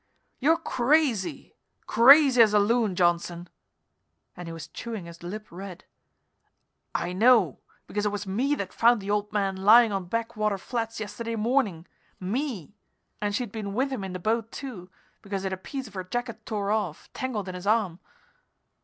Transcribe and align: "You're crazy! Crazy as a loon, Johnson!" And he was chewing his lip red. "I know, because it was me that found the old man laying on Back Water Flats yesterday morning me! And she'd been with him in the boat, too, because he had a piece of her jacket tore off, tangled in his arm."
"You're 0.39 0.57
crazy! 0.57 1.53
Crazy 1.85 2.41
as 2.41 2.55
a 2.55 2.59
loon, 2.59 2.95
Johnson!" 2.95 3.47
And 4.35 4.47
he 4.47 4.51
was 4.51 4.67
chewing 4.67 5.05
his 5.05 5.21
lip 5.21 5.45
red. 5.51 5.85
"I 6.95 7.13
know, 7.13 7.59
because 7.85 8.07
it 8.07 8.11
was 8.11 8.25
me 8.25 8.55
that 8.55 8.73
found 8.73 8.99
the 8.99 9.11
old 9.11 9.31
man 9.31 9.57
laying 9.57 9.91
on 9.91 10.05
Back 10.05 10.35
Water 10.35 10.57
Flats 10.57 10.99
yesterday 10.99 11.35
morning 11.35 11.85
me! 12.19 12.73
And 13.21 13.35
she'd 13.35 13.51
been 13.51 13.75
with 13.75 13.91
him 13.91 14.03
in 14.03 14.13
the 14.13 14.17
boat, 14.19 14.51
too, 14.51 14.89
because 15.21 15.43
he 15.43 15.45
had 15.45 15.53
a 15.53 15.57
piece 15.57 15.87
of 15.87 15.93
her 15.93 16.03
jacket 16.03 16.47
tore 16.47 16.71
off, 16.71 17.13
tangled 17.13 17.47
in 17.47 17.53
his 17.53 17.67
arm." 17.67 17.99